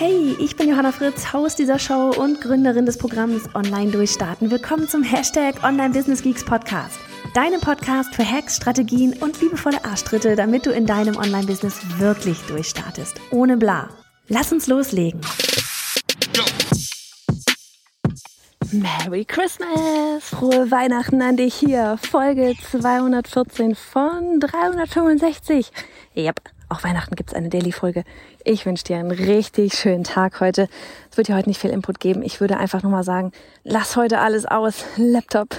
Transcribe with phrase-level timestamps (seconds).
[0.00, 4.48] Hey, ich bin Johanna Fritz, Haus dieser Show und Gründerin des Programms Online Durchstarten.
[4.48, 7.00] Willkommen zum Hashtag Online Business Geeks Podcast.
[7.34, 13.20] Deinem Podcast für Hacks, Strategien und liebevolle Arschtritte, damit du in deinem Online-Business wirklich durchstartest.
[13.32, 13.88] Ohne bla.
[14.28, 15.20] Lass uns loslegen.
[18.70, 20.22] Merry Christmas!
[20.22, 21.98] Frohe Weihnachten an dich hier.
[22.00, 25.72] Folge 214 von 365.
[26.16, 28.04] Yep, auch Weihnachten gibt's eine Daily-Folge.
[28.44, 30.68] Ich wünsche dir einen richtig schönen Tag heute.
[31.10, 32.22] Es wird dir heute nicht viel Input geben.
[32.22, 33.32] Ich würde einfach nur mal sagen,
[33.64, 34.84] lass heute alles aus.
[34.96, 35.56] Laptop,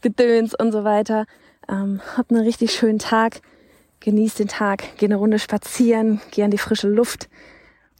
[0.00, 1.26] Gedöns und so weiter.
[1.68, 3.40] Ähm, hab einen richtig schönen Tag.
[4.00, 4.82] Genieß den Tag.
[4.96, 6.20] Geh eine Runde spazieren.
[6.30, 7.28] Geh an die frische Luft.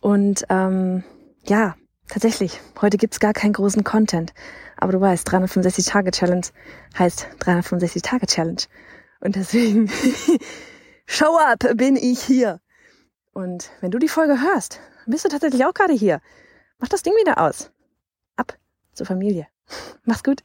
[0.00, 1.05] Und ähm,
[1.46, 1.77] ja,
[2.08, 4.33] tatsächlich, heute gibt's gar keinen großen Content.
[4.77, 6.46] Aber du weißt, 365 Tage Challenge
[6.98, 8.62] heißt 365 Tage Challenge.
[9.20, 9.91] Und deswegen
[11.12, 12.61] Show up, bin ich hier.
[13.33, 16.20] Und wenn du die Folge hörst, bist du tatsächlich auch gerade hier.
[16.78, 17.72] Mach das Ding wieder aus.
[18.36, 18.56] Ab
[18.92, 19.48] zur Familie.
[20.05, 20.44] Mach's gut.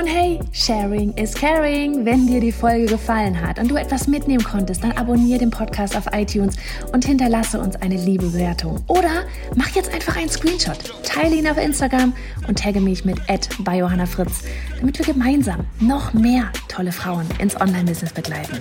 [0.00, 2.06] Und hey, Sharing is Caring.
[2.06, 5.94] Wenn dir die Folge gefallen hat und du etwas mitnehmen konntest, dann abonniere den Podcast
[5.94, 6.56] auf iTunes
[6.94, 8.82] und hinterlasse uns eine liebe Bewertung.
[8.86, 9.26] Oder
[9.56, 12.14] mach jetzt einfach einen Screenshot, teile ihn auf Instagram
[12.48, 13.20] und tagge mich mit
[13.58, 14.40] bei Johanna Fritz,
[14.78, 18.58] damit wir gemeinsam noch mehr tolle Frauen ins Online-Business begleiten.